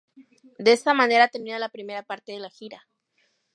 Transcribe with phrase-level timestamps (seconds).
[0.57, 2.87] De esta manera termina la primera parte de la gira.